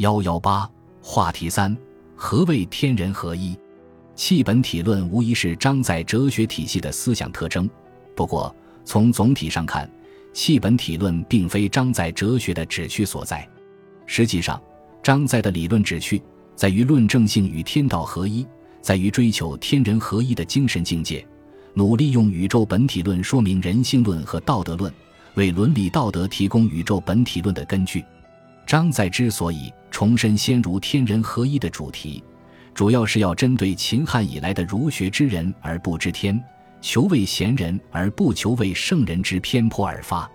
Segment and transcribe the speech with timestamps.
[0.00, 0.66] 幺幺八
[1.02, 1.76] 话题三：
[2.16, 3.54] 何谓天人合一？
[4.14, 7.68] 气本体论无疑是张载哲学体系的思想特征。
[8.16, 9.90] 不过，从总体上看，
[10.32, 13.46] 气本体论并非张载哲学的旨趣所在。
[14.06, 14.58] 实际上，
[15.02, 16.22] 张载的理论旨趣
[16.56, 18.46] 在于论证性与天道合一，
[18.80, 21.22] 在于追求天人合一的精神境界，
[21.74, 24.90] 努力用宇宙本体论说明人性论和道德论，
[25.34, 28.02] 为伦理道德提供宇宙本体论的根据。
[28.70, 32.22] 张载之所以重申先儒天人合一的主题，
[32.72, 36.40] 主要是要针对秦汉以来的儒学之人而不知天。
[36.80, 40.30] 求为贤人而不求为圣人之偏颇而发，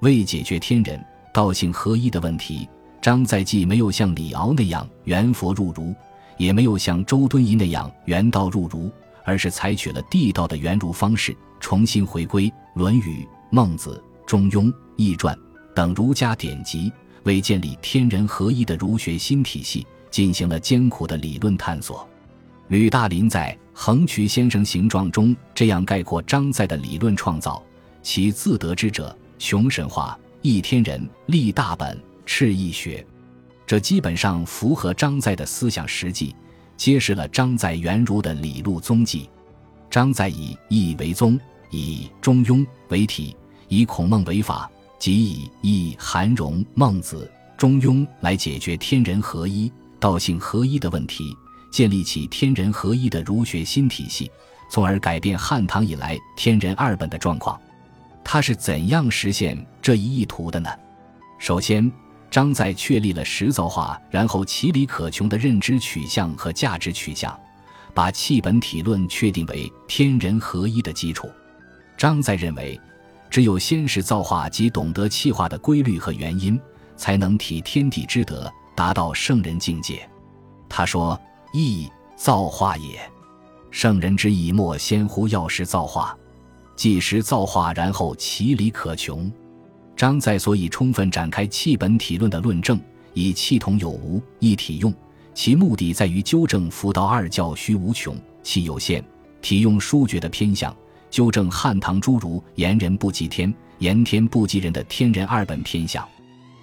[0.00, 2.68] 为解决天人道性合一的问题，
[3.00, 5.94] 张载既没有像李敖那样圆佛入儒，
[6.36, 8.92] 也没有像周敦颐那样圆道入儒，
[9.24, 13.00] 而是采取了地道的圆儒方式，重新回归《论语》
[13.50, 14.64] 《孟子》《中庸》
[14.98, 15.34] 《易传》
[15.74, 16.92] 等儒家典籍，
[17.24, 22.08] 为建立天人合一的儒学新体系进行了艰苦的理论探索。
[22.68, 27.62] 吕大林在《横渠先生形状》中这样概括张载的理论创造：
[28.02, 33.04] 其自得之者，穷神话，易天人，立大本，赤易学。
[33.66, 36.34] 这基本上符合张载的思想实际，
[36.76, 39.28] 揭示了张载原儒的理路踪迹。
[39.90, 41.38] 张载以易为宗，
[41.70, 43.36] 以中庸为体，
[43.68, 44.70] 以孔孟为法，
[45.00, 51.34] 即以易、韩荣、孟子、中庸来解决天人合一、道性合一的问题。
[51.72, 54.28] 建立起天人合一的儒学新体系，
[54.68, 57.58] 从而改变汉唐以来天人二本的状况。
[58.24, 60.68] 他是怎样实现这一意图的呢？
[61.38, 61.90] 首先，
[62.28, 67.38] 张载确立了实造化，然后其理可穷的认知取向和价值取向，
[67.94, 71.30] 把气本体论确定为天人合一的基础。
[71.96, 72.78] 张载认为，
[73.30, 76.60] 只有先是造化及懂得气化的规律和原因，
[76.96, 80.08] 才能体天地之德，达到圣人境界。
[80.68, 81.18] 他说。
[81.52, 83.00] 义造化也，
[83.72, 86.16] 圣人之义莫先乎药师造化，
[86.76, 89.28] 既时造化，然后其理可穷。
[89.96, 92.80] 张载所以充分展开气本体论的论证，
[93.14, 94.94] 以气同有无，一体用，
[95.34, 99.02] 其目的在于纠正福道二教虚无穷，气有限，
[99.42, 100.72] 体用殊绝的偏向，
[101.10, 106.06] 纠正汉唐诸儒言人不及天，言天不及人的天人二本偏向。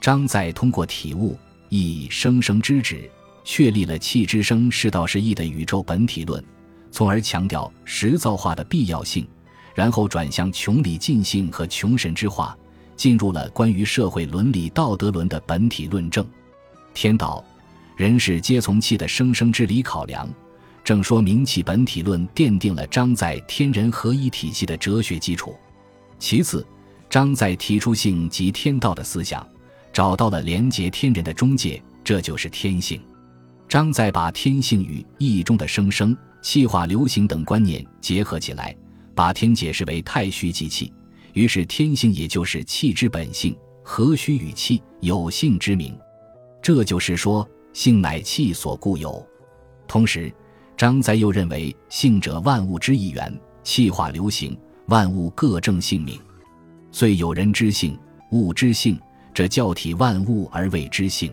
[0.00, 3.10] 张载通过体悟以生生之旨。
[3.42, 6.44] 确立了气之生是道是义的宇宙本体论，
[6.92, 9.26] 从而强调实造化的必要性，
[9.74, 12.56] 然后转向穷理尽性和穷神之化，
[12.96, 16.24] 进入了关于社会伦理道德论的本体论证。
[16.92, 17.42] 天道、
[17.96, 20.28] 人是皆从气的生生之理考量，
[20.82, 25.54] 正说明气本体论奠定了张载天人合一体系的哲学基础。
[26.18, 26.66] 其次，
[27.08, 29.46] 张载提出性即天道的思想，
[29.92, 33.00] 找到了连接天人的中介，这就是天性。
[33.68, 38.74] 张载把天性与易中的生生、气化、流行等观念结合起来，
[39.14, 40.92] 把天解释为太虚即气，
[41.34, 45.96] 于是天性也就是气之本性，合虚与气有性之名。
[46.60, 49.24] 这就是说，性乃气所固有。
[49.86, 50.32] 同时，
[50.80, 56.18] 张载又认为，性者万物之一源，气化流行，万物各正性命，
[56.90, 57.98] 遂有人之性，
[58.30, 58.98] 物之性，
[59.34, 61.30] 这教体万物而谓之性。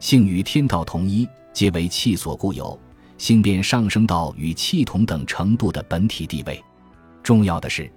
[0.00, 1.28] 性与天道同一。
[1.52, 2.76] 皆为气所固有，
[3.18, 6.60] 性便上升到与气同等程度的本体地位。
[7.22, 7.88] 重要的是，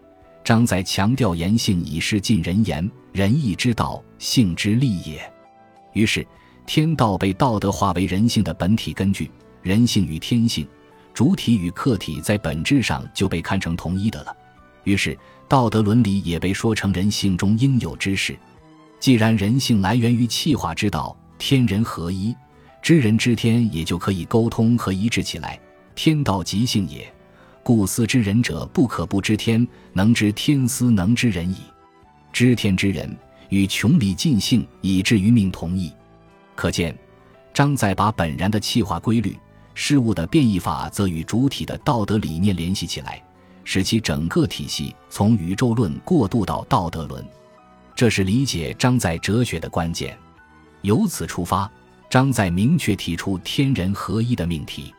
[0.44, 5.20] 张载强调言性以示尽人言，仁义之道，性之利也。
[5.94, 6.24] 于是，
[6.68, 9.32] 天道被道德化为人性的本体根据，
[9.64, 10.68] 人性与天性、
[11.16, 14.36] 主体与客体在本质上就被看成同一的了。
[14.84, 15.18] 于是，
[15.48, 18.38] 道德伦理也被说成人性中应有之事。
[19.00, 22.36] 既然人性来源于气化之道，天人合一。
[22.82, 25.58] 知人知天，也就可以沟通和一致起来。
[25.96, 27.10] 天道即性也，
[27.64, 29.66] 故思知人者，不可不知天。
[29.94, 31.56] 能知天，思能知人矣。
[32.34, 35.94] 知天之人，与穷理尽性以至于命同义。
[36.56, 36.94] 可见，
[37.54, 39.36] 张载把本然的气化规律、
[39.76, 43.22] 事物的变异法，则与主体的道德理念联系起来，
[43.64, 47.24] 使其整个体系从宇宙论过渡到道德论。
[47.94, 50.18] 这是理解张载哲学的关键。
[50.82, 51.70] 由此出发。
[52.08, 54.94] 张载明确提出天人合一的命题。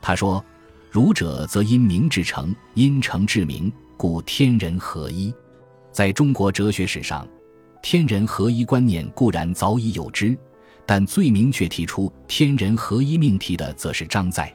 [0.00, 0.42] 他说
[0.88, 5.34] ：“儒者则因明至诚，因诚至明，故天人合一。”
[5.92, 7.26] 在中国哲学史上，
[7.82, 10.38] 天人合一观念固然早已有之，
[10.86, 14.52] 但最明确提出天人合一命题的，则是张载。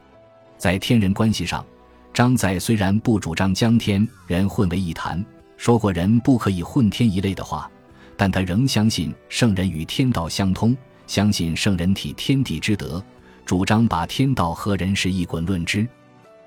[0.57, 1.65] 在天人关系上，
[2.13, 5.23] 张载虽然不主张将天人混为一谈，
[5.57, 7.69] 说过人不可以混天一类的话，
[8.17, 10.75] 但他仍相信圣人与天道相通。
[11.07, 13.03] 相信圣人体天地之德，
[13.43, 15.87] 主张把天道和人事一滚论之。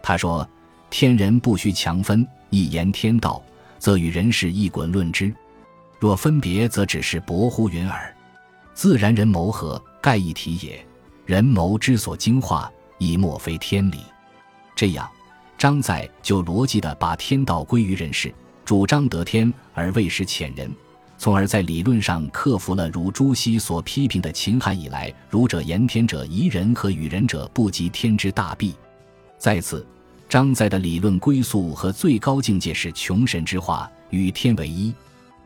[0.00, 0.48] 他说
[0.88, 3.42] ：“天人不须强分，一言天道，
[3.80, 5.32] 则与人事一滚论之；
[5.98, 8.14] 若分别，则只是薄乎云耳。
[8.74, 10.84] 自然人谋合，盖一体也。
[11.26, 13.98] 人谋之所精化，亦莫非天理。”
[14.74, 15.08] 这样，
[15.56, 18.32] 张载就逻辑地把天道归于人世，
[18.64, 20.70] 主张得天而未失遣人。
[21.18, 28.74] 从而在理论上克服了如朱熹所批评的秦汉以来“儒者言天者疑人和与人者不及天”之大弊。
[29.38, 29.86] 在此，
[30.28, 34.92] 张载的理论归宿和最高境界是穷神之化，与天为一。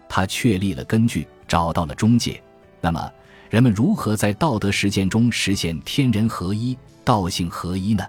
[0.08, 2.42] 他确立了根据，找到了中介。
[2.86, 3.12] 那么，
[3.50, 8.06] 人们如何在道德实践中实现天人合一、道性合一呢？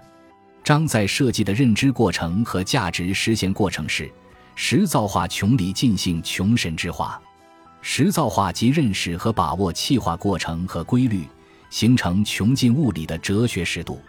[0.62, 4.08] 张载设计的认知过程和价值实现过程是：
[4.54, 7.20] 实造化穷理尽性穷神之化。
[7.80, 11.26] 实造化即认识和把握气化过程和规律，
[11.70, 14.00] 形成穷尽物理的哲学实度。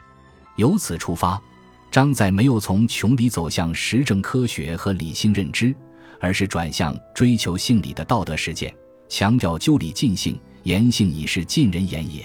[0.56, 1.42] 由此出发，
[1.90, 5.74] 张载没有从穷理走向实证科学和理性认知，
[6.20, 8.72] 而是转向追求性理的道德实践，
[9.08, 10.40] 强调究理尽性，
[10.70, 12.24] 言性已是尽人言也。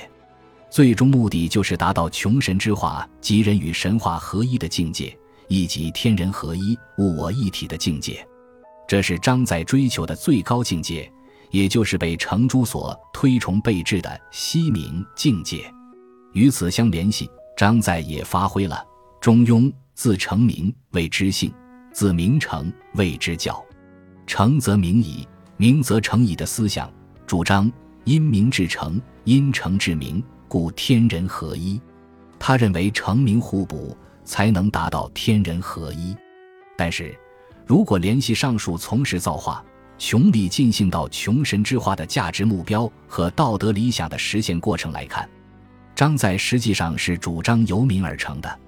[0.69, 5.17] 最终目的就是达到穷神之化，即人与神化合一的境界，
[5.49, 8.27] 以及天人合一、物我一体的境界。
[8.87, 11.11] 这是张载追求的最高境界。
[11.51, 15.73] 也就是被程朱所推崇备至的西明境界，
[16.33, 18.85] 与此相联系，张载也发挥了
[19.23, 21.55] “中庸自成名谓之性，
[21.93, 23.65] 自名成谓之教，
[24.27, 26.93] 成则名矣，名则成矣”的思想，
[27.25, 27.71] 主张
[28.05, 31.81] 因名至诚，因诚至名，故天人合一。
[32.39, 36.17] 他认为成名互补才能达到天人合一。
[36.77, 37.15] 但是，
[37.67, 39.65] 如果联系上述从实造化。
[39.97, 45.27] 穷理尽性到穷神之化的价值目标和道德理想的实现过程来看，
[45.95, 48.59] 张载实际上是主张由民而成的。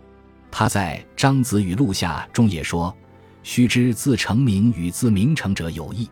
[0.53, 2.97] 他在《张子语录下》中也说
[3.43, 6.09] ：“须知自成名与自名成者有异。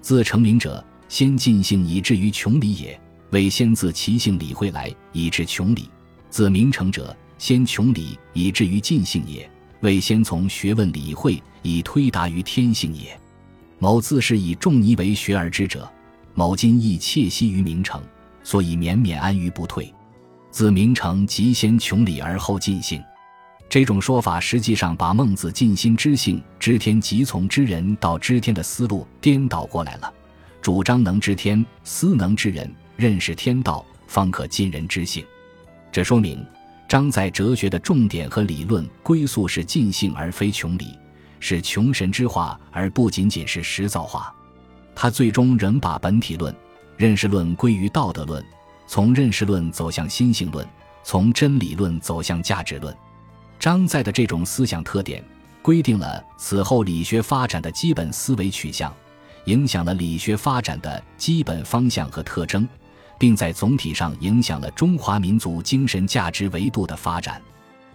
[0.00, 2.98] 自成名者，先尽性以至于穷理也；
[3.30, 5.88] 为先自其性理会来以至穷理。
[6.30, 9.48] 自明成者，先穷理以至于尽性也；
[9.80, 13.18] 为先从学问理会以推达于天性也。”
[13.78, 15.86] 某自是以仲尼为学而知者，
[16.34, 18.02] 某今亦窃息于明成，
[18.42, 19.92] 所以绵绵安于不退。
[20.50, 23.02] 自明成即先穷理而后尽性，
[23.68, 30.10] 这种说法实际上把孟子尽心知性、知天即从知人到知天的思路颠倒过来了，
[30.66, 35.24] 主张能知天，思能知人，认识天道，方可尽人之性。
[35.92, 36.44] 这说明
[36.88, 40.98] 张载哲学的重点和理论归宿是尽性而非穷理。
[41.38, 44.34] 是穷神之化，而不仅仅是实造化。
[44.92, 46.52] 他最终仍把本体论、
[46.96, 48.44] 认识论归于道德论，
[48.88, 50.66] 从认识论走向心性论，
[51.04, 52.92] 从真理论走向价值论。
[53.60, 55.22] 张载的这种思想特点，
[55.62, 58.92] 规定了此后理学发展的基本思维取向，
[59.46, 62.68] 影响了理学发展的基本方向和特征，
[63.18, 67.40] 并在总体上影响了中华民族精神价值维度的发展。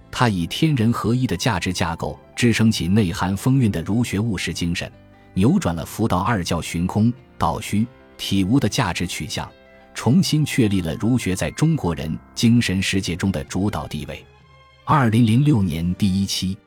[0.10, 4.92] 它以天人合一的价值架构支撑起内涵风韵的儒学务实精神，
[5.34, 7.88] 扭转了佛道二教寻空道虚
[8.18, 9.50] 体无的价值取向，
[9.94, 14.26] 重新确立了儒学在中国人精神世界中的主导地位。
[14.84, 16.58] 二零零六年第一期。